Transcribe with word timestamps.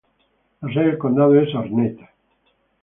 La 0.63 0.73
sede 0.73 0.85
del 0.87 0.97
condado 0.97 1.39
es 1.39 1.53
Arnett. 1.53 1.99